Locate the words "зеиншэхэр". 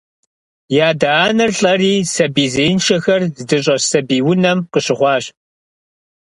2.53-3.21